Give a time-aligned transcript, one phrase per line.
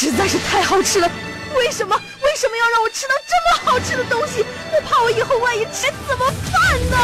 [0.00, 1.10] 实在是太好吃了。
[1.56, 2.00] 为什么？
[2.22, 4.44] 为什么要让我吃到这么好吃的东西？
[4.72, 6.96] 我怕我以后万一吃怎么办呢？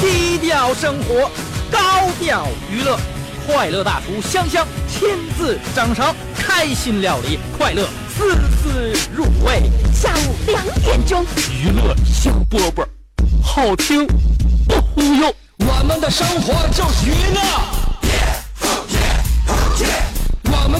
[0.00, 1.28] 低调生活，
[1.68, 2.96] 高调娱乐，
[3.44, 9.64] 快乐大厨香香亲自掌勺，开心料理，快乐丝丝入味。
[9.92, 12.86] 下午两点钟，娱乐香饽饽，
[13.42, 14.06] 好听
[14.68, 15.34] 不忽悠。
[15.58, 17.40] 我们的生活就是娱乐，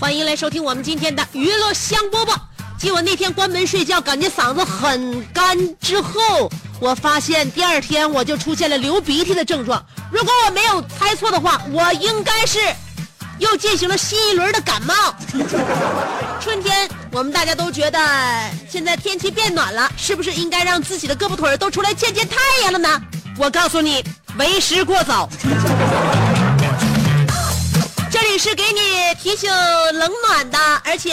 [0.00, 2.34] 欢迎来收听我们今天的娱乐香饽饽。
[2.78, 9.84] 继我那天关门睡觉，感觉嗓子很干之后，我发现第二天我就出现了流鼻涕的症状。
[10.10, 12.58] 如果我没有猜错的话，我应该是
[13.38, 14.94] 又进行了新一轮的感冒。
[16.40, 17.98] 春天，我们大家都觉得
[18.68, 23.00] 现在天气变暖了，是不是应该让自己的胳膊腿都出来见见太阳了呢？
[23.38, 24.04] 我告诉你，
[24.36, 25.28] 为时过早。
[28.24, 28.80] 这里是给你
[29.20, 31.12] 提醒冷暖的，而且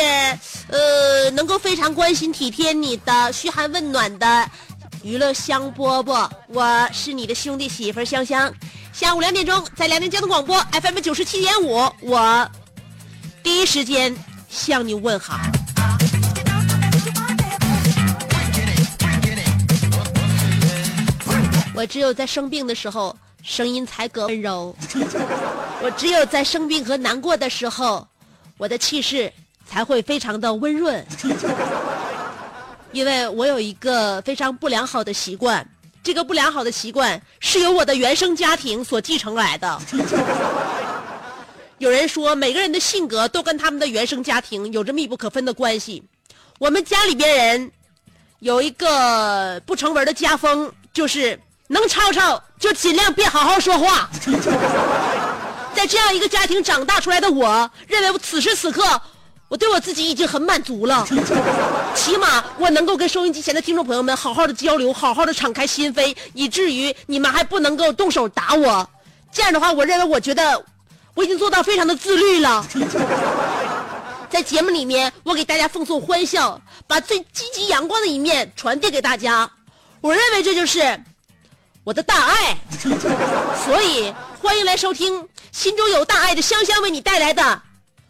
[0.68, 4.48] 呃能够非常关心体贴你的嘘寒问暖的
[5.02, 8.54] 娱乐香饽饽，我是你的兄弟媳妇香香。
[8.94, 12.48] 下午两点钟在辽宁交通广播 FM 九十七点五，我
[13.42, 14.16] 第一时间
[14.48, 15.40] 向你问好。
[21.73, 24.76] 我只有在生病的时候，声音才格温柔。
[25.82, 28.08] 我只有在生病和难过的时候，
[28.58, 29.32] 我的气势
[29.66, 31.05] 才会非常的温润。
[32.92, 35.67] 因为我有一个非常不良好的习惯，
[36.04, 39.82] 这个不良好的习惯是由我的原生家庭所继承来的。
[41.77, 46.04] 有人说，每个人的性格都跟他们的原生家庭有着密不可分的关系。
[46.58, 47.71] 我们家里边人
[48.39, 51.39] 有一个不成文的家风，就是
[51.70, 54.10] 能吵吵就尽量别好好说话。
[55.74, 58.84] 在这样一个家庭长大出来的我，认为我此时此刻，
[59.48, 61.08] 我对我自己已经很满足了。
[61.96, 68.90] 起码我能够跟收音机前的听众朋友们好好的交流，好好的敞开心扉，以至于你们还不能够动手打我。
[69.32, 70.62] 这样的话，我认为我觉得
[71.14, 72.66] 我已经做到非常的自律了。
[74.30, 79.50] 在节目里面，我给大家奉送欢笑，把最积极阳光的一面传递给大家。
[80.02, 81.00] 我认为这就是
[81.84, 82.58] 我的大爱。
[83.66, 87.42] 所以，欢迎来收听心中有大爱的香香为你带来的《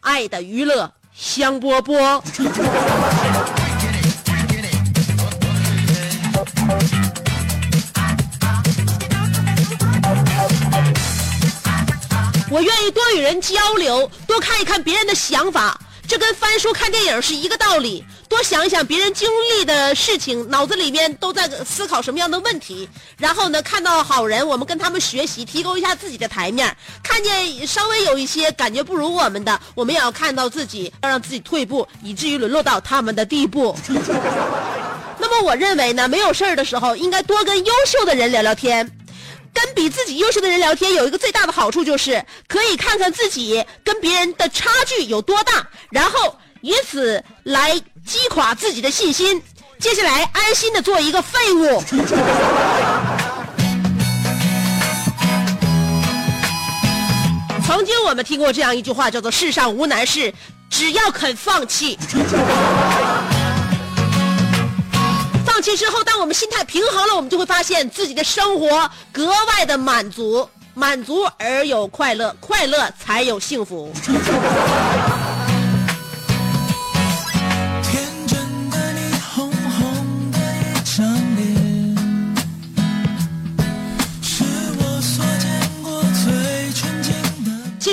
[0.01, 2.21] 爱的娱乐香饽饽》。
[12.51, 15.79] 我愿意多与人交流，多看一看别人的想法，
[16.09, 18.03] 这跟翻书看电影是一个道理。
[18.27, 26.75] 多想一想别人经历的事情，脑子里面都在思考什么样的问题，然后呢，看到好人，我们跟他们学习，提高一下自己的台面。
[27.03, 33.77] 看见稍微有一些感觉不如我们的，我们也要看到自己，要让自己退步，以至于沦落到他们的地步。
[35.21, 38.89] 那么我认为呢，没有事儿的时候，应该多跟优秀的人聊聊天。
[39.53, 49.41] 跟比自己优秀的人聊天，有一个最大的好处就是可以看看自己跟别人的差距有多大，然后以此来击垮自己的信心。
[49.79, 51.83] 接下来安心的做一个废物。
[57.65, 60.33] 曾经我们听过这样一句话，叫做“世上无难事，
[60.69, 61.97] 只要肯放弃”。
[65.59, 73.91] 放弃之后，当我们心态平衡了，我们就会发现自己的生活格外的满足，满足而有快乐，快乐才有幸福。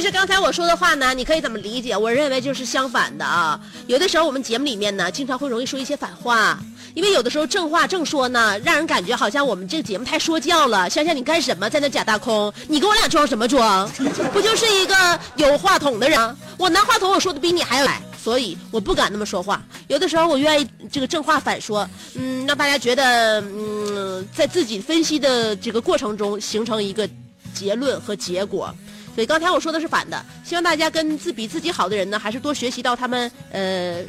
[0.07, 1.97] 实刚才我说的话呢，你可以怎么理解？
[1.97, 3.59] 我认为就是相反的啊。
[3.89, 6.57] 有的时候我们节目里面呢，经常会容易说一些反话，
[6.95, 10.89] 因为有的时候正话正说呢，让人感觉好像我们这个节目太说教了。
[10.89, 12.53] 想想你干什么在那假大空？
[12.69, 13.91] 你跟我俩装什么装？
[14.33, 16.37] 不就是一个有话筒的人？
[16.57, 19.61] 我拿话筒我说的比你还要来，所以我不敢那么说话。
[19.89, 27.09] 有的时候我愿意这个正话反说，嗯，让大家觉得，嗯，在自己分析的这个过程中形成一个
[27.53, 28.73] 结论和结果。
[29.17, 34.05] 所以刚才我说的是反的，希望大家跟自比自己好的人呢，还是多学习到他们呃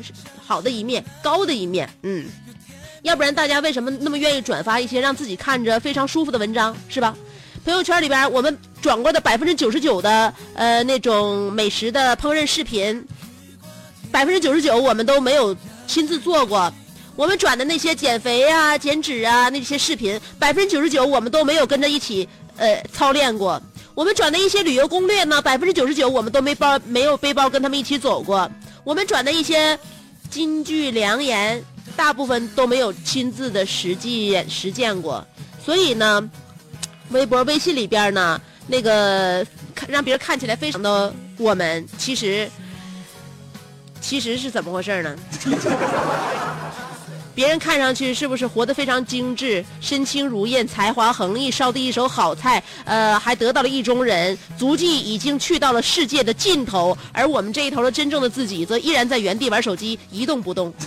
[0.46, 2.26] 好的一面、高的一面，嗯。
[3.04, 7.16] 要不然大家为什么那么愿意转发一些让自己看着非常舒服的文章，是吧？
[7.64, 13.02] 朋友圈里边我们转过的百分之九十九的呃那种美食的烹饪视频，
[14.12, 15.56] 百分之九十九我们都没有
[15.86, 16.74] 亲自做过。
[17.16, 22.28] 我们转的那些减肥啊、减脂啊那些视频，百分之九十九我们都没有跟着一起
[22.58, 23.62] 呃操练过。
[23.98, 28.48] 我们转的一些旅游攻略呢，百分之九十九我们都没包没有背包跟他们一起走过。
[28.84, 29.78] 我们转的一些
[30.30, 31.64] 金句良言。
[31.96, 35.26] 大部分都没有亲自的实际实践过，
[35.66, 36.30] 所以呢，
[37.10, 42.48] 微博、微信里边呢，那个看让别人看起来非常的我们，其实
[44.00, 45.18] 其实是怎么回事呢？
[47.38, 52.64] 别人看上去是不是活得非常精致、身轻如燕、才华横溢、烧的一手好菜？
[52.84, 60.74] 呃，还得到了意中人，足迹已经去到了世界的尽头，而我们这一头的真正的自己，则依然在原地玩手机，一动不动。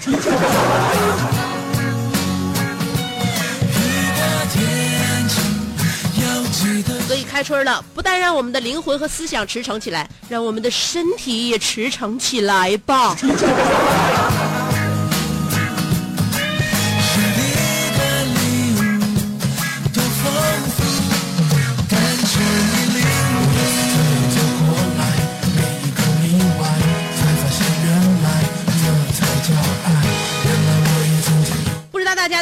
[7.07, 13.17] 所以开春了，不但让我们的灵魂和思想驰骋起来，让我们的身体也驰骋起来吧。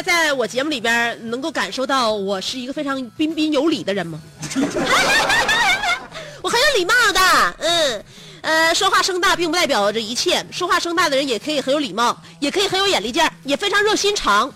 [0.01, 4.19] 在我节目里边能够感受到我是一个非常彬彬有礼的人吗？
[6.41, 7.19] 我很有礼貌的，
[7.59, 8.03] 嗯，
[8.41, 14.51] 呃，说话声大并不代表着一切，说话声大的人也可以很有礼貌，也可以很有眼力劲儿，也非常热心肠。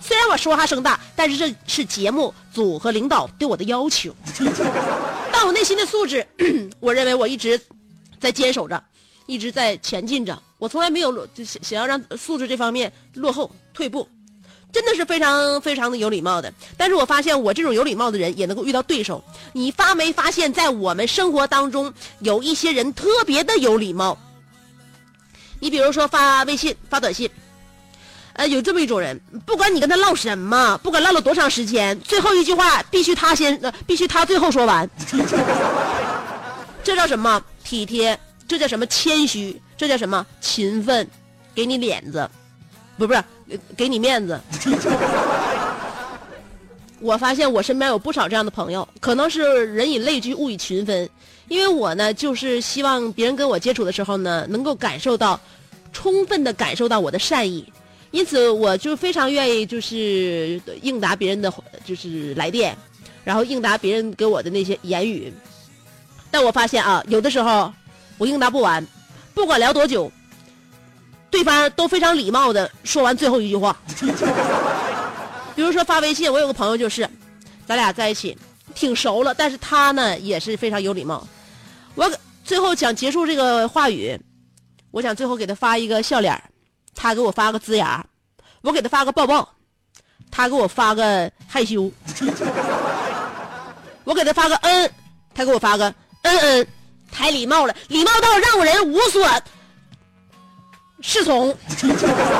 [0.00, 4.14] 虽然我说话声大，但是这是节目组和领导对我的要求。
[5.32, 6.26] 但我内心的素质，
[6.80, 7.60] 我认为我一直
[8.20, 8.82] 在坚守着，
[9.26, 10.40] 一直在前进着。
[10.58, 11.28] 我从来没有，
[11.62, 14.08] 想要让素质这方面落后退步。
[14.74, 19.22] 真的是非常非常的有礼貌的，但是我发现我这种有礼貌的人也能够遇到对手。
[19.52, 24.18] 你发没发现，在我们生活当中有一些人特别的有礼貌？
[25.60, 27.30] 你比如说发微信、发短信，
[28.32, 34.90] 呃，有这么一种人，不管你跟他唠什么，不管唠了多长时间，最后一句话必须他先，必须他最后说完。
[36.82, 38.18] 这叫什么体贴？
[38.48, 39.62] 这叫什么谦虚？
[39.76, 41.08] 这叫什么勤奋？
[41.54, 42.28] 给你脸子。
[42.96, 43.22] 不不是，
[43.76, 44.40] 给你面子。
[47.00, 51.08] 我发现我身边有不少这样的朋友，可能是人以类聚，物以群分。
[51.48, 55.38] 因为我呢，就是希望别人跟我接触的时候呢，能够感受到，
[55.92, 57.70] 充分的感受到我的善意。
[58.12, 61.52] 因此，我就非常愿意就是应答别人的
[61.84, 62.74] 就是来电，
[63.24, 65.30] 然后应答别人给我的那些言语。
[66.30, 67.70] 但我发现啊，有的时候
[68.16, 68.86] 我应答不完，
[69.34, 70.10] 不管聊多久。
[71.34, 73.76] 对方都非常礼貌的说完最后一句话，
[75.56, 77.10] 比如说发微信，我有个朋友就是，
[77.66, 78.38] 咱俩在一起
[78.72, 81.26] 挺熟了，但是他呢也是非常有礼貌。
[81.96, 82.08] 我
[82.44, 84.16] 最后想结束这个话语，
[84.92, 86.40] 我想最后给他发一个笑脸
[86.94, 88.06] 他给我发个呲牙，
[88.62, 89.48] 我给他发个抱抱，
[90.30, 91.90] 他给我发个害羞，
[94.04, 94.88] 我给他发个嗯，
[95.34, 95.92] 他给我发个
[96.22, 96.66] 嗯嗯，
[97.10, 99.28] 太礼貌了，礼貌到让人无所。
[101.06, 101.54] 侍从，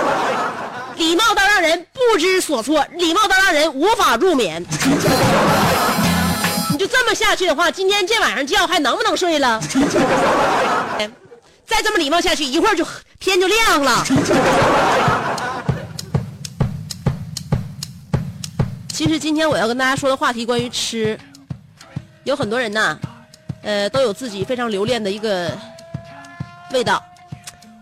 [0.97, 4.65] 礼貌到让人不知所措，礼貌到让人无法入眠。
[6.71, 9.61] 你就这么下去的话，今天这晚上觉还能不能睡了？
[11.67, 12.87] 再这么礼貌下去，一会儿就
[13.21, 14.03] 天就亮了。
[18.89, 21.19] 其实今天我要跟大家说的话题关于吃，
[22.25, 22.97] 有很多人呐，
[23.63, 25.53] 呃，都有自己非常留恋的一个
[26.73, 27.03] 味道。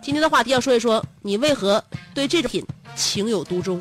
[0.03, 1.83] 今天的话题要说一说，你为何
[2.13, 2.67] 对这种品
[2.97, 3.81] 情有独钟？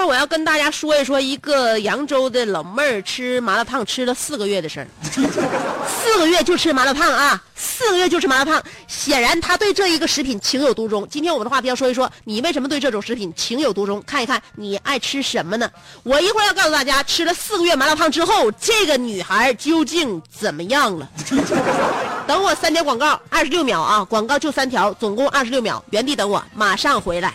[0.00, 7.42] 会儿我要跟大家说一说一个扬州的老妹儿吃麻辣烫吃了四个月的事儿，四个月就吃麻辣烫啊！
[7.54, 11.06] 四个月就吃麻辣烫，显然他对这一个食品情有独钟。
[11.10, 14.02] 今天我们的话题要说一说，你为什么对这种食品情有独钟？
[14.06, 15.70] 看一看你爱吃什么呢？
[16.02, 21.06] 我一会儿要告诉大家，吃了四个月麻辣烫之后，这个女孩究竟怎么样了？
[22.26, 27.34] 等我三条广告，二十六秒啊，广告就三条，总共二十六秒，原地等我，马上回来。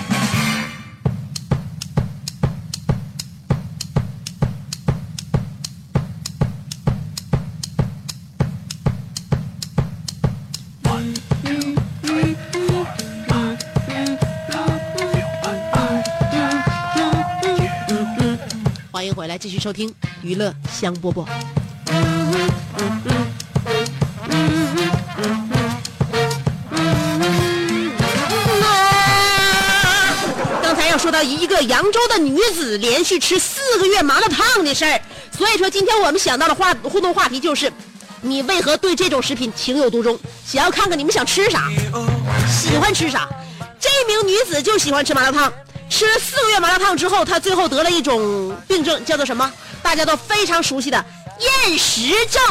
[19.01, 19.91] 欢迎回来，继续收听
[20.21, 21.25] 娱乐香饽饽。
[30.61, 35.01] 刚才要说到一个扬州的女子连续吃四个月麻辣烫的事儿，
[35.35, 37.73] 所以说今天我们想到的话互动话题就是：
[38.21, 40.19] 你为何对这种食品情有独钟？
[40.45, 41.71] 想要看看你们想吃啥，
[42.47, 43.27] 喜欢吃啥。
[43.79, 45.51] 这名女子就喜欢吃麻辣烫，
[45.91, 49.51] 吃了四个月麻辣烫之后，她最后得了一种病症，叫做什么？
[49.83, 51.05] 大家都非常熟悉的
[51.37, 52.41] 厌食症，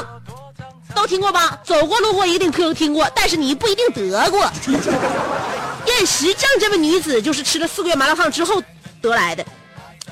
[0.94, 1.58] 都听过吧？
[1.64, 4.40] 走过路过一定听听过，但是你不一定得过。
[5.86, 8.62] 厌食症这位女子就是吃了四个月麻辣烫之后
[9.00, 9.44] 得来的，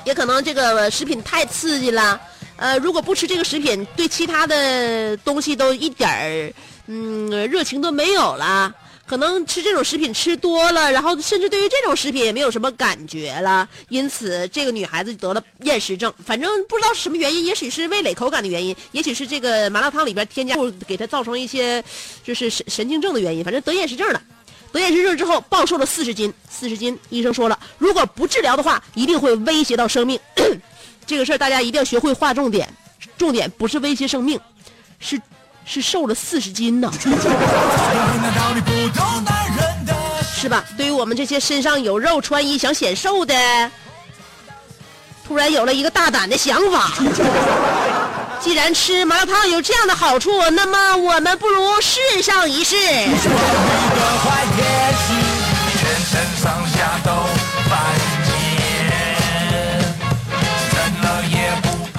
[0.03, 2.19] 也可能这个食品太刺激了。
[2.57, 6.53] 呃，如果不吃这个食品，对其他的东西都一点儿
[6.87, 8.73] 嗯热情都没有了。
[9.09, 16.13] 可能吃这种食品吃多了，然后甚至对于这种食品也没有什么感觉了，因此这个女孩子得了厌食症。
[16.23, 21.83] 反正不知道什么原因，也许是味蕾口感的原因，也许是这个麻辣烫里边添加物给她造成一些
[22.23, 24.21] 就是神神经症的原因，反正得厌食症了。
[24.71, 30.19] 得厌食症之后暴瘦了四十斤，四十斤，医生说了，如果不治疗的话，一定会威胁到生命。
[31.07, 32.71] 这个事儿大家一定要学会划重点，
[33.17, 34.39] 重点不是威胁生命，
[34.99, 35.19] 是
[35.65, 36.93] 是瘦了四十斤呢。
[40.35, 40.63] 是吧？
[40.77, 43.33] 对于我们这些身上有肉、穿衣想显瘦的，
[45.27, 46.91] 突然有了一个大胆的想法。
[48.39, 52.77] 既然吃麻辣烫有这样的好处，那么我们不如试上一试。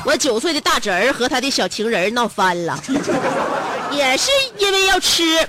[0.03, 2.83] 我九岁的大侄儿和他的小情人闹翻了，
[3.93, 5.47] 也是因为要吃。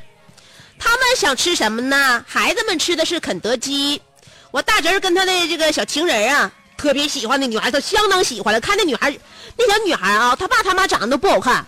[0.84, 2.26] 他们想吃什么呢？
[2.28, 4.02] 孩子们吃的是肯德基。
[4.50, 8.60] 我大侄儿跟他的这个小情人啊，特别喜欢那女孩，他相当喜欢了。
[8.60, 9.16] 看那女孩，
[9.56, 11.66] 那小女孩啊，他爸他妈长得都不好看，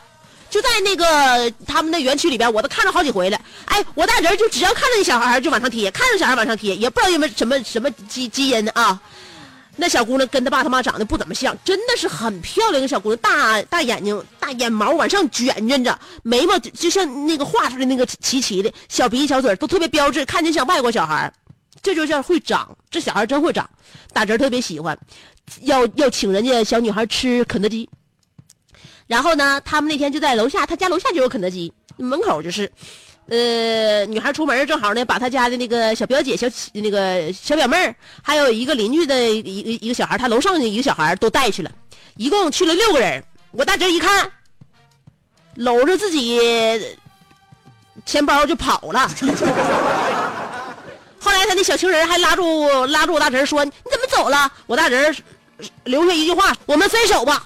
[0.49, 3.39] 就在那个他们的园区里边，我都看了好几回了。
[3.65, 8.99] 哎，我大侄儿就只要看着那小孩就往上贴，看着小孩往上贴，也不知道因为什么什么基基因啊。
[9.75, 21.33] 那小姑娘跟她爸他妈长得不怎么像，真的是很漂亮的小姑娘，大大眼睛，大眼毛往上卷卷着，眉毛就像那个画出来那个齐齐的，小鼻小嘴都特别标致，看着像外国小孩
[21.81, 23.67] 这就叫会长，这小孩真会长。
[24.13, 24.97] 打折特别喜欢，
[25.61, 27.89] 要要请人家小女孩吃肯德基。
[29.07, 32.71] 然后呢，他们那天就在楼下，他家楼下就有肯德基，门口就是。
[33.29, 41.71] 呃，女孩出门正好呢，把她家的那个小表姐、小那个小表妹儿，还有一个邻居的一一个小孩，她楼上的一个小孩都带去了，
[42.17, 43.23] 一共去了六个人。
[43.51, 44.29] 我大侄一看，
[45.55, 46.37] 搂着自己
[48.05, 49.09] 钱包就跑了。
[51.19, 55.15] 后来他那小情人还拉住拉住我大侄说：“你怎么走了？”我大侄
[55.85, 57.45] 留下一句话：“我们分手吧。”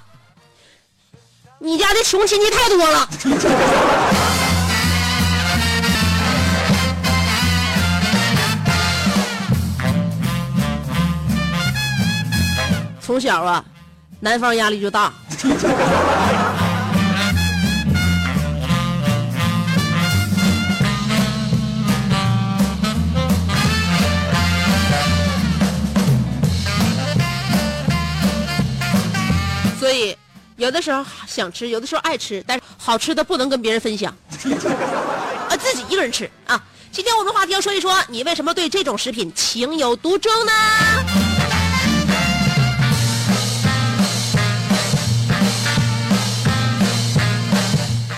[1.60, 3.08] 你家的穷亲戚太多了。
[13.08, 13.64] 从小啊，
[14.20, 15.14] 男方压力就大。
[29.80, 30.14] 所以，
[30.58, 34.14] 有的时候想吃，有的时候爱吃，但是好吃的不能跟别人分享，
[35.48, 36.62] 啊，自己一个人吃啊。
[36.92, 40.52] 今天我们话题要说一说，你为什么对这种食品情有独钟呢？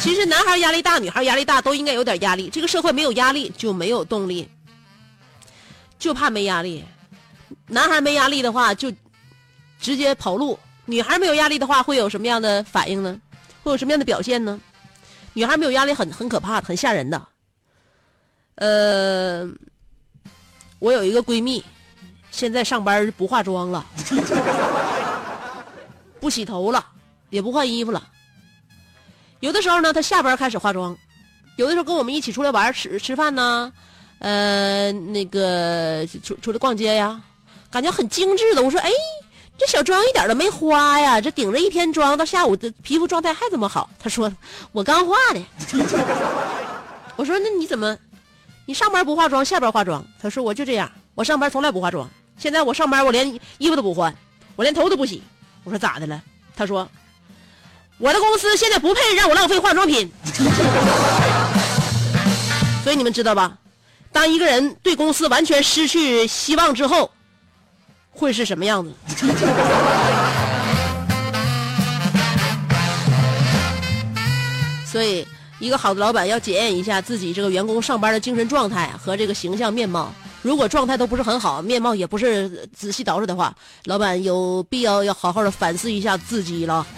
[0.10, 2.50] 其实男孩压力大，女孩压力大，都应该有点压力。
[2.50, 4.50] 这个社会没有压力就没有动力，
[6.00, 6.84] 就怕没压力。
[7.68, 8.92] 男孩没压力的话，就
[9.80, 13.22] 直接跑路；女孩没有压力的话，会有什么样的反应呢？
[13.62, 14.60] 会有什么样的表现呢？
[15.34, 17.28] 女孩没有压力很很可怕，很吓人的。
[18.56, 19.48] 呃，
[20.80, 21.64] 我有一个闺蜜，
[22.32, 23.86] 现在上班不化妆了，
[26.20, 26.84] 不洗头了，
[27.30, 28.04] 也不换衣服了。
[29.40, 30.98] 有的时候呢，她下班开始化妆，
[31.56, 33.72] 有的时候跟我们一起出来玩吃吃饭呢，
[34.20, 37.22] 呃，那个出出来逛街呀，
[37.72, 38.62] 感觉很精致的。
[38.62, 38.92] 我说，哎，
[39.58, 43.90] 这小妆一点都没花呀，这顶着一天妆，到下午的皮肤状态还这么好。
[43.98, 44.30] 她说，
[44.74, 45.42] 我刚化的。
[47.16, 47.98] 我说，那你怎么，
[48.66, 50.06] 你上班不化妆，下班化妆？
[50.22, 54.14] 她说，我就这样，我上班从来不化妆，现在我上班我连衣服都不换，
[54.58, 55.24] 我连头都不洗。
[55.64, 56.22] 我说咋的了？
[56.56, 56.86] 她说。
[58.00, 60.10] 我的公司现在不配让我浪费化妆品，
[62.82, 63.58] 所以你们知道吧？
[64.12, 67.12] 当一个人对公司完全失去希望之后，
[68.10, 68.94] 会是什么样子？
[74.90, 75.28] 所以，
[75.60, 80.14] 一个好的老板要检验一下自己这个员工上班的精神状态和这个形象面貌。
[80.42, 83.54] 如果状态都不是很好，面貌也不是仔细捯饬的话，
[83.86, 86.86] 老板有必要要好好的反思一下自己了。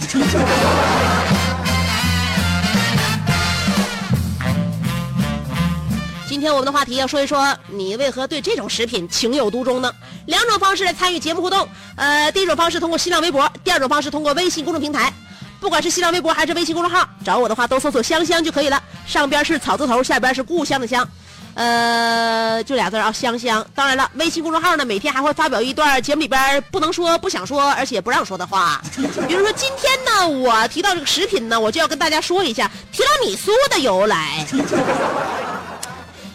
[6.27, 9.91] 今天我们的话题要说一说，你为何对这种食品情有独钟呢？
[10.27, 15.11] 两种方式来参与节目互动，呃，第一种方式通过新浪微博，第二种方式通过微信公众平台。
[15.59, 18.81] 不管是新浪微博还是微信公众号，找我的话都搜索“香香”就可以了。
[19.05, 21.07] 上边是草字头，下边是故乡的乡。
[21.53, 23.65] 呃，就俩字啊，香香。
[23.75, 28.81] 当然了，微信公众号呢，每天还会发表一段节目里边不能说、不想说，而且不让说的话。
[29.27, 34.45] 比如说今天呢，我提到这个食品呢，我就要跟大家说一下提拉米苏的由来。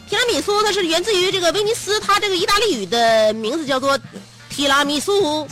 [0.08, 3.98] 提拉米苏它是源自于这个威尼斯，它这个意大利语的名字叫做
[4.50, 5.48] 提拉米苏。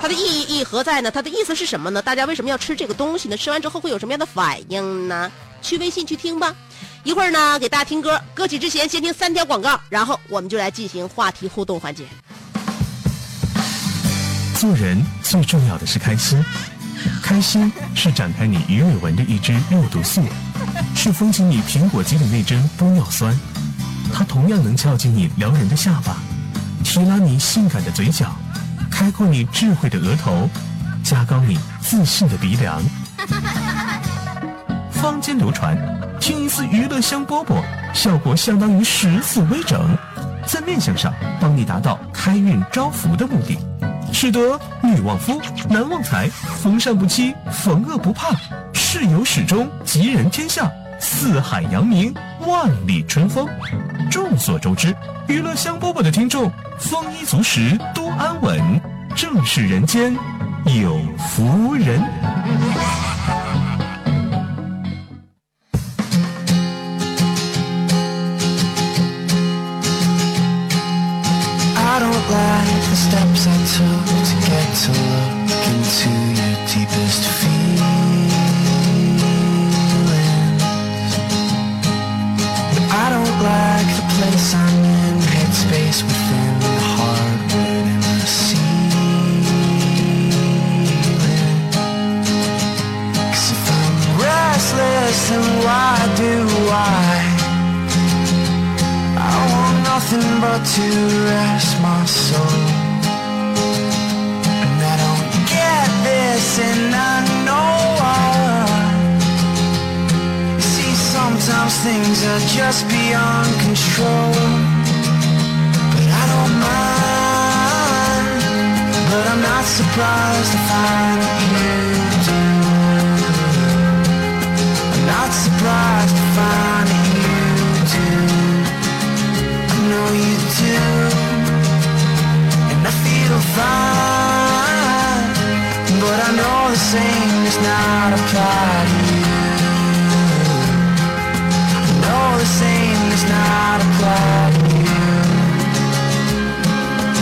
[0.00, 1.10] 它的意义何在呢？
[1.10, 2.00] 它的意思是什么呢？
[2.00, 3.36] 大家为什么要吃这个东西呢？
[3.36, 5.30] 吃完之后会有什么样的反应呢？
[5.60, 6.54] 去微信去听吧。
[7.02, 8.20] 一会儿呢，给大家听歌。
[8.34, 12.04] 歌曲之前先听三条广告，然后我们就来进行话题互动环节。
[14.54, 16.44] 做人最重要的是开心，
[17.22, 20.22] 开心是展开你鱼尾纹的一支肉毒素，
[20.94, 23.34] 是封紧你苹果肌的那针玻尿酸，
[24.12, 26.18] 它同样能翘起你撩人的下巴，
[26.84, 28.36] 提拉你性感的嘴角，
[28.90, 30.50] 开阔你智慧的额头，
[31.02, 32.82] 加高你自信的鼻梁。
[34.92, 35.74] 坊间流传，
[36.20, 37.62] 听一次娱乐香饽饽，
[37.94, 39.96] 效果相当于十次微整，
[40.46, 43.58] 在面相上帮你达到开运招福的目的，
[44.12, 46.28] 使得女旺夫，男旺财，
[46.62, 48.36] 逢善不欺，逢恶不怕，
[48.74, 52.14] 事有始终，吉人天下，四海扬名，
[52.46, 53.48] 万里春风。
[54.10, 54.94] 众所周知，
[55.26, 58.60] 娱乐香饽饽的听众丰衣足食，多安稳，
[59.16, 60.14] 正是人间
[60.66, 61.98] 有福人。
[73.40, 77.59] Steps I took to get to look into your deepest feelings.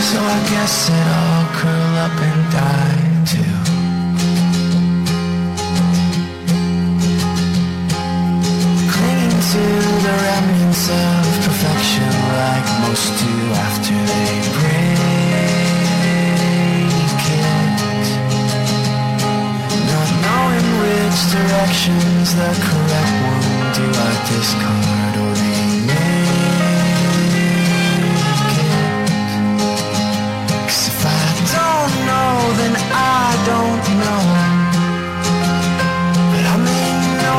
[0.09, 2.97] So I guess that I'll curl up and die
[3.29, 3.55] too.
[8.89, 9.63] Clinging to
[10.05, 12.09] the remnants of perfection
[12.41, 13.33] like most do
[13.69, 14.97] after they break
[17.37, 17.69] it.
[19.93, 23.45] Not knowing which direction's the correct one,
[23.77, 25.28] do I discard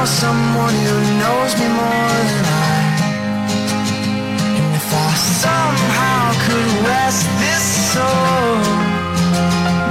[0.00, 2.74] know someone who knows me more than I.
[4.56, 5.10] And if I
[5.44, 8.64] somehow could rest this soul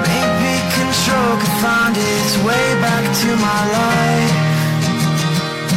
[0.10, 4.34] Maybe control could find its way back to my life.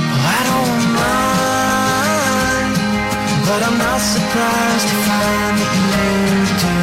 [0.09, 2.73] Well, I don't mind
[3.49, 6.79] But I'm not surprised to find that you do.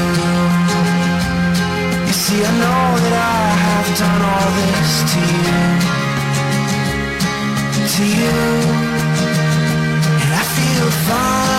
[2.09, 5.98] You see, I know that I have done all this to you
[7.99, 8.39] to you,
[10.21, 11.58] and I feel fine.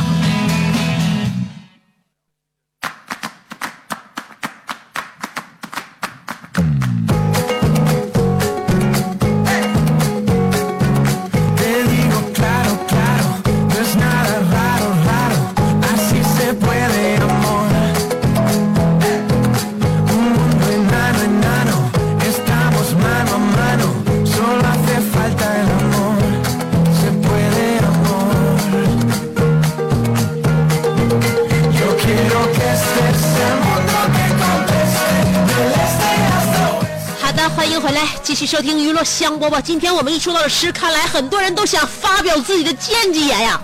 [39.03, 39.61] 香饽饽。
[39.61, 43.61] 今天我们一说到诗，看来很多人都想发表自己的见解呀。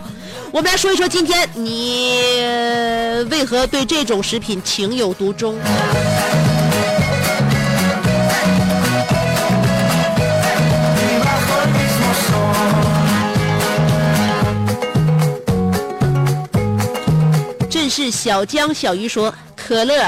[0.51, 2.13] 我们来说一说，今天你
[3.29, 5.59] 为何对这种食品情有独钟？
[17.69, 20.01] 正是小江小鱼说：“可乐，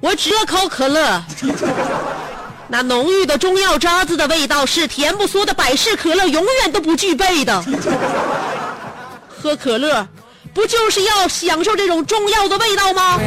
[0.00, 1.22] 我只要口可乐。
[2.68, 7.64] 那浓郁的中药渣子的味道是甜不缩的百事可乐永远都不具备的。
[9.28, 10.06] 喝可乐，
[10.52, 13.20] 不就是要享受这种中药的味道吗？”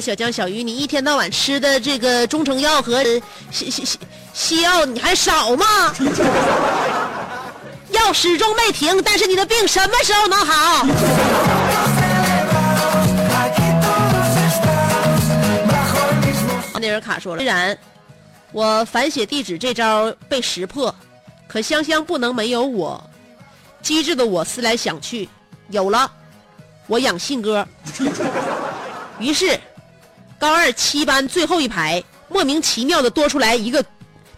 [0.00, 3.02] 小江小鱼，你一天到晚吃的这个中成药和
[3.50, 3.98] 西西西
[4.32, 5.66] 西药，你还少吗？
[7.90, 10.86] 药始终没停，但是你的病什么时候能好？
[16.80, 17.78] 内尔卡说了，虽然
[18.52, 20.92] 我反写地址这招被识破，
[21.46, 23.02] 可香香不能没有我。
[23.82, 25.28] 机智的我思来想去，
[25.68, 26.10] 有了，
[26.86, 27.66] 我养信鸽。
[29.20, 29.58] 于是，
[30.38, 33.84] 高二七班最后一排莫名其妙的多出来一个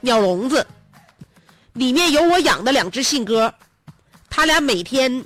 [0.00, 0.66] 鸟笼子，
[1.72, 3.52] 里面有我养的两只信鸽，
[4.28, 5.24] 他俩每天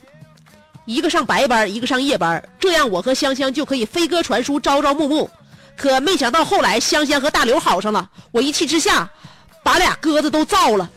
[0.84, 5.30] 一个上白班，一个上夜班，这样我和香香就可以飞鸽传书，朝朝暮暮。
[5.76, 9.08] 可没想到后来香香和大刘好上了，我一气之下，
[9.62, 10.88] 把俩鸽子都造了。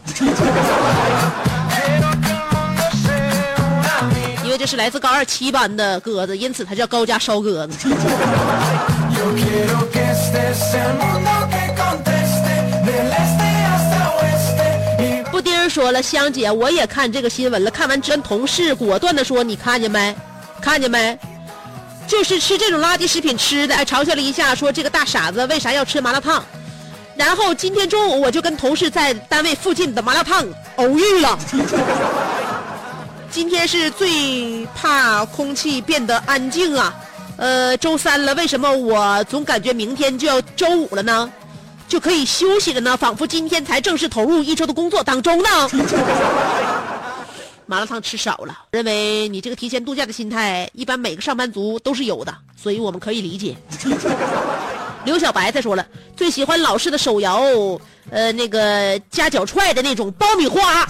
[4.43, 7.87] 因为这是来自高二七班的鸽子，因此它叫高家烧鸽子。
[7.87, 12.51] Yo quiero que estés el mundo que conteste
[12.85, 13.99] del este hasta
[15.69, 20.15] 说了，香姐，我也看这个新闻了，看完跟同事果断的说，你看见没？
[20.59, 21.17] 看见没？
[22.09, 26.43] 就是吃这种垃圾食品吃的，哎，嘲笑了一下，说这个大傻子为啥要吃麻辣烫？
[27.15, 30.43] 然后今天中午我就跟同事在单位附近的麻辣烫
[30.77, 31.37] 偶遇了。
[33.29, 36.91] 今天是最怕空气变得安静啊，
[37.37, 41.31] 呃，周三了，为什么我总感觉明天就要周五了呢？
[41.87, 45.49] 就可以休息了呢，仿佛今天才正式投入一周的工作当中呢。
[47.69, 53.55] 麻辣烫吃少了，认为你这个提前度假的心态，一般每个上班族都是有的，所以我们可以理解。
[55.05, 55.85] 刘小白他说了，
[56.17, 57.39] 最喜欢老式的手摇，
[58.09, 60.83] 呃，那个夹脚踹的那种爆米花，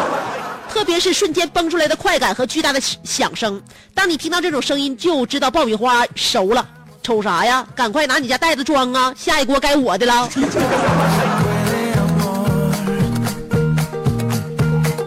[0.72, 3.62] 特别是瞬间崩出来的快感和巨大的响声。
[3.92, 6.66] 当你听到这种声音，就知道爆米花熟了。
[7.02, 7.68] 瞅啥呀？
[7.74, 9.12] 赶快拿你家袋子装啊！
[9.18, 10.26] 下一锅该我的了。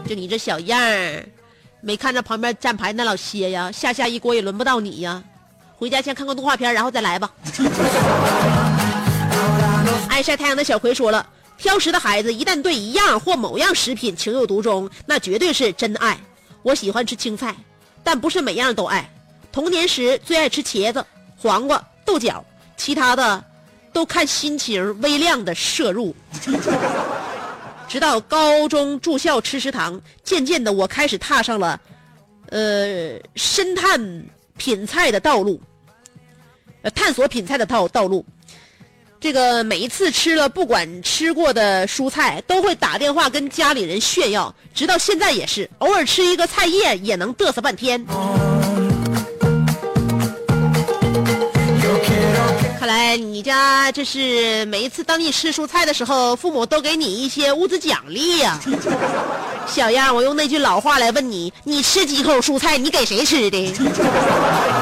[0.09, 1.23] 就你这小样儿，
[1.81, 3.71] 没看着旁边站牌那老些呀？
[3.71, 5.23] 下下一锅也轮不到你呀！
[5.77, 7.29] 回家先看看动画片，然后再来吧。
[10.09, 11.23] 爱晒太阳的小葵说了，
[11.59, 16.19] 挑食的孩子一旦对一样或某样食品情有独钟，那绝对是真爱。
[16.63, 17.55] 我喜欢吃青菜，
[18.03, 19.07] 但不是每样都爱。
[19.51, 21.05] 童年时最爱吃茄子、
[21.37, 22.43] 黄瓜、豆角，
[22.75, 23.43] 其他的
[23.93, 26.15] 都看心情微量的摄入。
[27.89, 31.81] 直到高中住校吃食堂，渐渐的我开始踏上了，
[32.51, 33.99] 呃，深探
[34.57, 35.59] 品菜的道路，
[36.83, 38.23] 呃，探索品菜的道道路。
[39.19, 48.05] 这个每一次吃了不管吃过的蔬菜，都会打电话跟家里人炫耀，直到现在也是，偶尔吃一个菜叶也能嘚瑟半天。
[52.79, 58.57] 看来你家这是每一次当你吃蔬菜的时候，父母都给你一些物质奖励呀、
[59.67, 62.77] 小样，我用那句老话来问你：你吃几口蔬菜？
[62.77, 63.73] 你给谁吃的？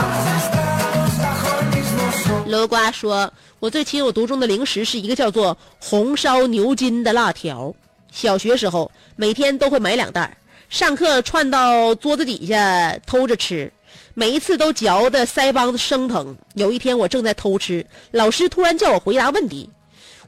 [2.45, 7.73] 楼瓜说：“我最情有独钟的零食是一个叫做红烧牛筋的辣条。
[8.11, 10.37] 小学时候每天都会买两袋，
[10.69, 13.73] 上课串到桌子底下偷着吃，
[14.19, 16.35] 每一次都嚼得腮帮子生疼。
[16.55, 19.69] 有一天我正在偷吃，老师突然叫我回答问题，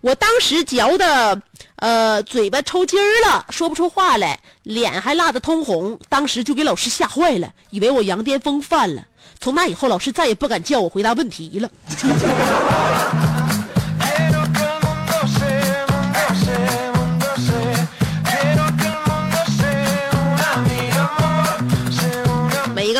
[0.01, 1.41] 我当时嚼的
[1.77, 9.07] 呃嘴巴抽筋儿了，说不出话来，脸还辣得通红，当时就给老师吓坏了，以为我羊癫疯犯了。
[9.39, 11.67] 从那以后，老师再也不敢叫我回答问题了。”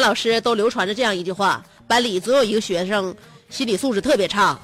[0.09, 3.15] 老师都流传着这样一句话：班里总有一个学生
[3.47, 4.57] 心理素质特别差。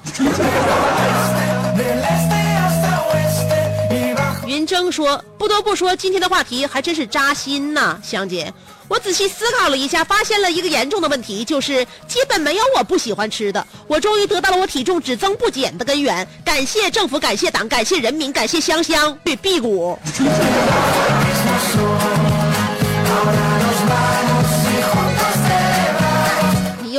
[4.44, 8.52] 云峥说：“不得不说，今天的话题还真是扎心呐，香姐。
[8.88, 13.64] 我仔细思考了一下，发现了一个严重的问题，就是基本没有我不喜欢吃的。
[13.86, 16.26] 我终于得到了我体重只增不减的根源。
[16.44, 19.96] 感谢政府，感谢党，感谢人民，感谢香香对辟谷。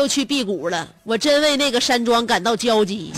[0.07, 3.13] 去辟谷了，我真为那个山庄感到焦急。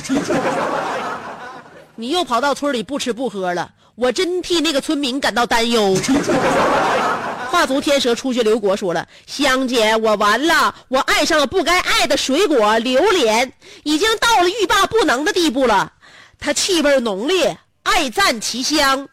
[1.95, 5.95] 你又跑到村里不吃不喝了，我真替那个村民感到担忧。
[7.51, 13.51] 画足天蛇出去刘国说了：“香姐，我完了，我爱上了不该爱的水果榴莲，
[13.83, 15.91] 已经到了欲罢不能的地步了。
[16.37, 19.09] 它气味浓烈，爱赞其香，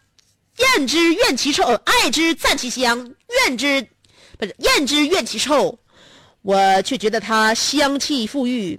[0.58, 3.10] 厌之怨其臭，爱之赞其香，
[3.46, 3.88] 怨之
[4.38, 5.78] 不是厌之怨其臭。
[6.46, 8.78] 我却觉得它香气馥郁，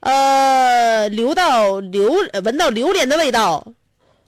[0.00, 3.64] 呃，流到榴呃闻到榴莲的味道。”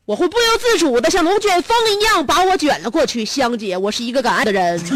[0.04, 3.24] 我会不由自主的像龙卷风一样把我卷了过去。
[3.24, 4.80] 香姐，我是一个敢爱的人。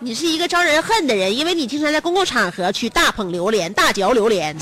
[0.00, 4.56] 你是一个招人恨的人，因为你经常在公共场合去大捧榴莲、大嚼榴莲。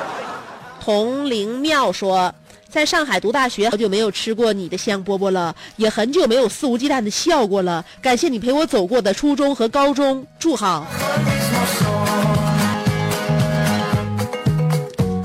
[0.80, 2.34] 童灵妙说，
[2.70, 7.84] 在上海读大学，好久没有吃过你的香饽饽了，也很久没有肆无忌惮的笑过了。
[8.00, 10.86] 感谢你陪我走过的初中和高中，祝好。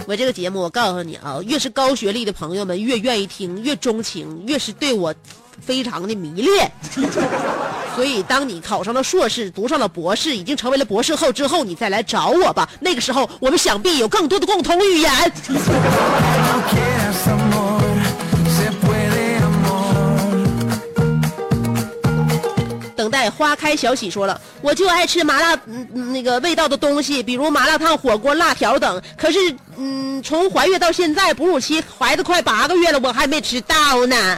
[0.08, 5.14] 我这个节目，我告诉你啊，越是高学历的朋友们越愿意听，越钟情，越是对我
[5.62, 6.72] 非常的迷恋。
[7.96, 12.68] 所以，当你考上了硕士，读上了博士，已经成为了博士后之后，你再来找我吧。
[12.82, 15.32] 那个时候，我们想必有更多的共同语言。
[22.98, 25.58] 等待花开小喜说了，我就爱吃麻辣
[25.94, 29.02] 那个味道的东西，比如麻辣烫、火锅、辣条等。
[29.16, 29.38] 可是
[29.78, 34.38] 嗯，从怀孕到现在哺乳期，怀的快八个月了，我还没吃到呢。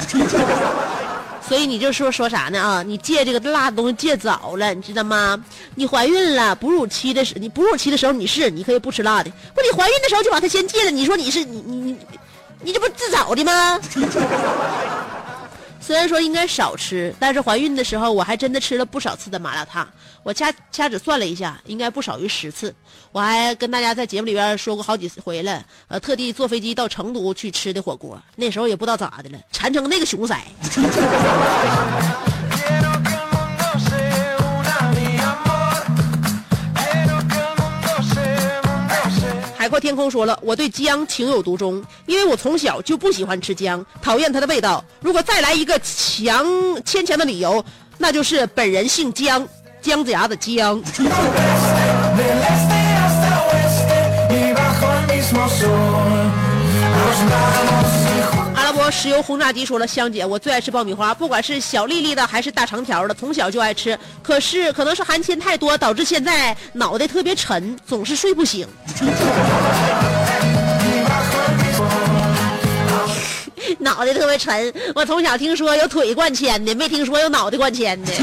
[1.48, 2.84] 所以你就说说啥呢啊？
[2.84, 5.42] 你戒这个辣的东西戒早了，你知道吗？
[5.76, 11.98] 你怀孕了，哺乳期的时，你哺乳期的时候你是你可以不吃辣的，不你怀孕的时候就把它先戒了，你说你是你你你
[12.64, 13.80] 你这不自找的吗？
[15.88, 19.88] 虽然说应该少吃，但是怀孕的时候我还真的吃了不少次的麻辣烫。
[20.22, 22.76] 我掐掐指算了一下，应该不少于十次。
[23.14, 28.22] 我还跟大家在节目里边说过好几回了， 呃，特地坐飞机到成都去吃的火锅。
[28.36, 30.36] 那时候也不知道咋的了，馋成那个熊色。
[39.80, 44.84] 天空说了，我对姜情有独钟，因为我从小就不喜欢吃姜，讨厌它的味道。
[45.02, 46.46] 如果再来一个强
[46.84, 47.64] 牵强的理由，
[47.98, 49.48] 那就是本人姓姜，
[49.82, 50.82] 姜子牙的姜。
[58.92, 63.98] 石油轰炸机说了，香姐，我最爱吃爆米花，不管是小粒粒的还是大长条的，从小就爱吃。
[64.24, 68.68] 可是可能是含铅太多，导致现在脑袋特别沉，总是睡不醒。
[73.80, 78.14] 脑袋特别沉，我从小听说有腿灌铅的，没听说有脑袋灌铅的。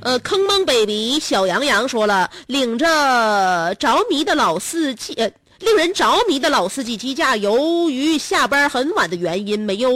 [0.00, 5.14] 呃，坑蒙 baby 小杨洋说了，领着着迷的老司机，
[5.60, 9.90] 令人着迷的老司机机架，由于下班很晚的原因，没有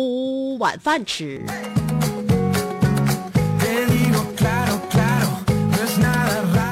[0.59, 1.45] 晚饭吃。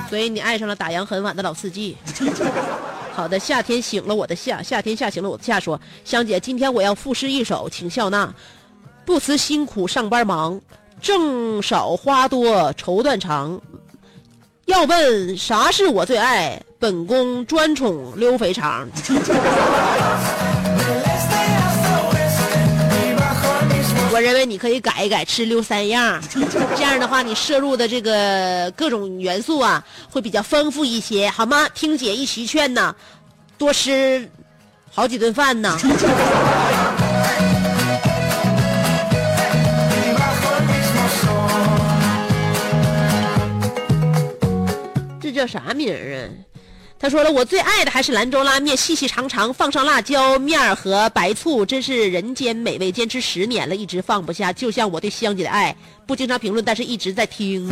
[0.09, 1.96] 所以你爱上了打烊很晚的老司机。
[3.14, 5.61] 好的，夏天醒了我的夏，夏天下醒了我的夏。
[5.61, 8.33] 说，香姐，今天我要赋诗一首，请笑纳。
[9.05, 10.61] 不辞辛苦上班忙，
[11.00, 13.61] 挣少花多愁断肠。
[14.66, 18.88] 要问啥是我最爱，本宫专宠溜肥肠。
[24.11, 26.19] 我认为你可以改一改，吃溜三样，
[26.75, 31.69] 这样的话你摄入的这个各种元素啊，会比较丰富一些，好吗？
[31.75, 32.95] 听姐一席劝呐，
[33.59, 34.27] 多吃
[34.90, 35.79] 好几顿饭呢。
[45.21, 46.49] 这叫啥名儿啊？
[47.02, 52.92] 他说了，我最爱的还是兰州拉面，细细长长，放上辣椒面儿和白醋，真是人间美味。
[52.92, 54.52] 坚持十年了，一直放不下。
[54.52, 55.74] 就像我对香姐的爱，
[56.06, 57.66] 不经常评论，但是一直在听。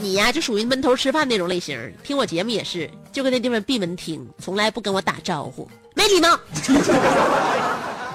[0.00, 6.40] 你呀，就属于闷头吃饭那种类型，听我节目也是，就跟那地方闭门听，从来不跟我打招呼，没礼貌。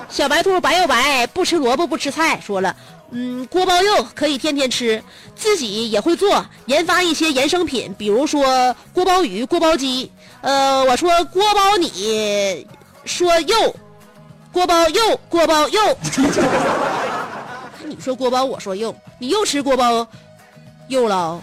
[0.08, 2.40] 小白兔白又白，不吃萝卜不吃菜。
[2.40, 2.76] 说了，
[3.12, 5.02] 嗯，锅包肉可以天天吃，
[5.36, 10.12] 自己也会做，研发一些衍生品，比如说锅包鱼、锅包鸡。
[10.42, 12.68] 呃，我说锅包你，
[13.06, 13.76] 说肉，
[14.52, 15.98] 锅包肉，锅包肉。
[17.86, 20.08] 你说锅包，我说肉，你又吃锅包
[20.88, 21.40] 肉了。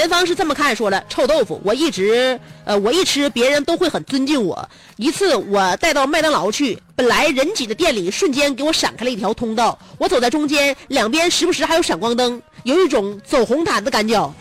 [0.00, 4.66] 元芳是这么看说了，臭豆腐，我一直，呃，我一吃，别人都会很尊敬我。
[4.96, 9.78] 一次我带到麦当劳去，本来人挤的店里，瞬间给我闪开了一条通道。
[9.98, 14.32] 我走在中间，两边时不时还有闪光灯，有一种走红毯的感觉。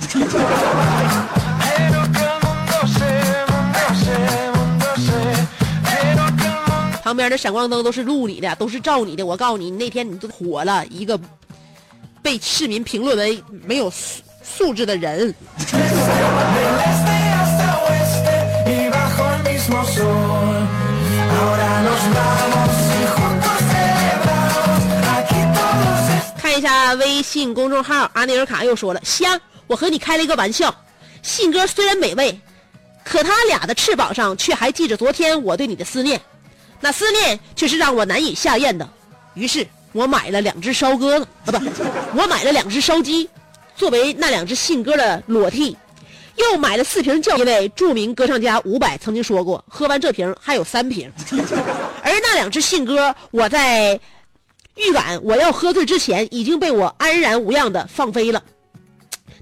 [7.04, 9.26] 旁边的闪光灯都是录你的，都是照你的。
[9.26, 11.20] 我告诉你，那天你都火了，一个
[12.22, 13.92] 被市民评论为没有
[14.58, 15.34] 素质的人。
[26.38, 30.74] 看一下微信公众号，阿内尔卡又说了：“香，我和你开了一个玩笑。
[31.22, 32.38] 信鸽虽然美味，
[33.04, 36.20] 可它俩的翅膀上却还系着昨天我对你的思念，
[36.82, 38.88] 那思念却是让我难以下咽的。
[39.36, 43.30] 于是我买了两只烧鸽子，啊不，我买了两只烧鸡，
[43.80, 45.76] 作为那两只信鸽的裸替。
[46.36, 51.12] 又买了四瓶酵，因为著名歌唱家伍佰曾经说过，喝完这瓶还有三瓶。
[52.02, 54.00] 而那两只信鸽，我在
[54.76, 58.42] 预感我要喝醉之前，已经被我安然无恙的放飞了。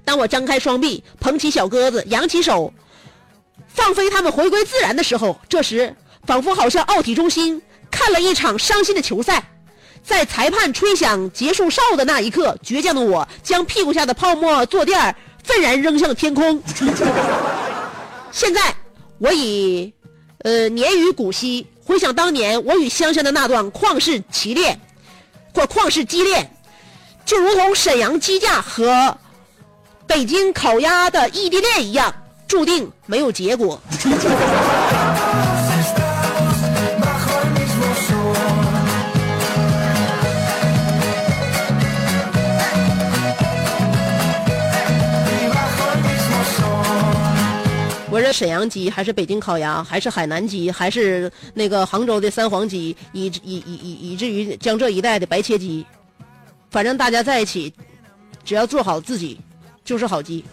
[0.04, 2.72] 当我张开双臂，捧起小鸽子，扬起手，
[3.68, 7.62] 放飞它们回归自然的时候，这时仿佛好像奥体中心
[7.92, 9.48] 看了一场伤心的球赛，
[10.04, 16.62] 在裁判吹响结束哨的那一刻，倔强的我将屁股下的泡沫坐垫愤然扔向天空。
[18.32, 18.74] 现在
[19.18, 19.92] 我已
[20.38, 24.80] 呃年逾古稀，回想当年我与香香的那段旷世奇恋，
[25.54, 26.50] 或旷世激恋，
[27.24, 29.16] 就如同沈阳鸡架和
[30.06, 32.14] 北京烤鸭的异地恋一样，
[32.46, 33.80] 注定没有结果。
[48.18, 48.20] Sol.
[48.20, 55.86] 我是沈阳鸡，还是北京烤鸭，还是海南鸡，还是那个杭州的三黄鸡，以以以以以至于江浙一带的白切鸡，
[56.68, 57.72] 反正大家在一起，
[58.44, 59.40] 只要做好自己，
[59.84, 60.44] 就是好鸡。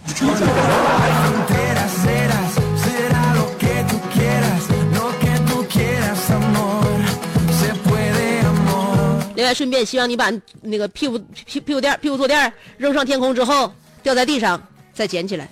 [9.36, 14.62] 另外，顺便希望你把那个屁股屁屁股垫屁股坐垫扔上天空之后，掉在地上
[14.94, 15.50] 再捡起来。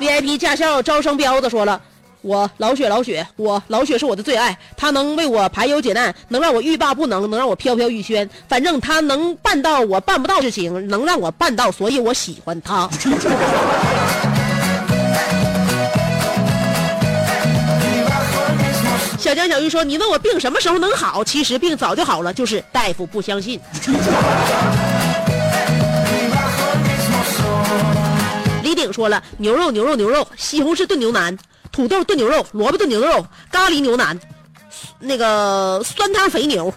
[0.00, 1.80] VIP 驾校招生彪子说了。
[2.22, 12.88] 我老雪老雪，我老雪是我的最爱，他能为我排忧解难，能让我欲罢不能，能让我飘飘欲仙，反正他能办到我办不到的事情，能让我办到，所以我喜欢他。
[19.18, 21.22] 小江小鱼说：“你问我病什么时候能好？
[21.22, 23.60] 其实病早就好了，就是大夫不相信。”
[28.92, 31.36] 说了：牛肉牛肉牛肉，西红柿炖牛腩，
[31.72, 34.18] 土豆炖牛肉，萝卜炖牛肉，咖喱牛腩，
[34.98, 36.72] 那个酸汤肥牛，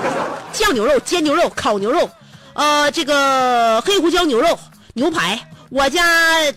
[0.52, 2.08] 酱牛肉、煎牛肉、烤牛肉，
[2.54, 4.58] 呃，这个黑胡椒牛肉、
[4.94, 5.38] 牛排。
[5.70, 6.04] 我家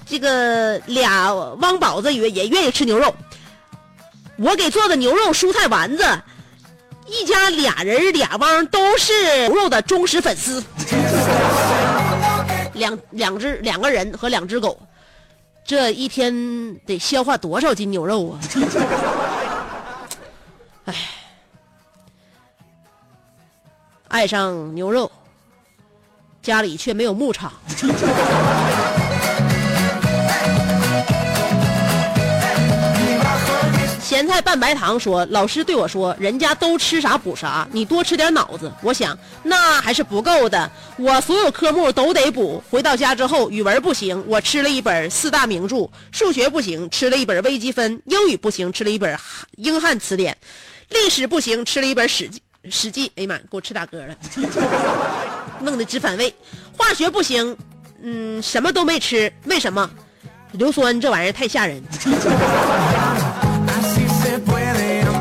[0.05, 3.15] 这个俩汪宝子也也愿意吃牛肉，
[4.37, 6.03] 我给做的牛肉蔬菜丸子，
[7.07, 10.61] 一家俩人俩汪都是牛肉的忠实粉丝。
[12.75, 14.79] 两两只两个人和两只狗，
[15.65, 18.39] 这一天得消化多少斤牛肉啊！
[20.85, 20.95] 唉，
[24.09, 25.11] 爱上牛肉，
[26.41, 27.51] 家里却没有牧场。
[34.15, 42.63] 咸菜拌白糖说：“老师对我说，人家都吃啥补啥，你多吃点脑子。”我想那还是不够的，我所有科目都得补。
[42.69, 49.19] 回到家之后，语文不行，我吃了一本四大名著；数学不行，吃了一本微积分；英语不行，吃了一本
[49.57, 50.33] 英汉词典；
[50.91, 52.41] 历史不行，吃了一本史记。
[52.71, 54.15] 史记，哎呀妈，给我吃打嗝了，
[55.59, 56.33] 弄得直反胃。
[56.77, 57.57] 化学不行，
[58.01, 59.89] 嗯，什么都没吃，为什么？
[60.53, 61.83] 硫酸这玩意儿太吓人。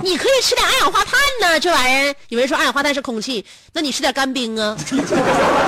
[0.05, 2.14] 你可以吃点二氧化碳呢，这玩意儿。
[2.28, 3.42] 有人说二氧化碳是空气，
[3.72, 4.76] 那你吃点干冰啊。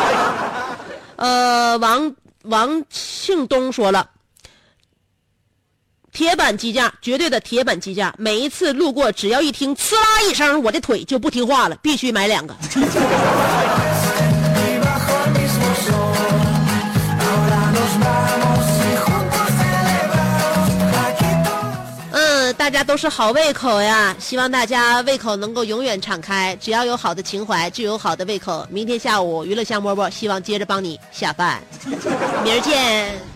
[1.17, 4.11] 呃，王王庆东说了，
[6.13, 12.55] 铁板鸡架，绝对的铁板鸡架，每一次路过，只要一听呲啦一声，我的腿就不听话了，必须买两个。
[22.67, 28.67] 大家都是好胃口呀，希望大家胃口能够永远敞开，只要有好的情怀，就有好的胃口。
[28.69, 31.63] 明天下午娱乐香饽饽，希望接着帮你下饭，
[32.43, 33.36] 明儿见。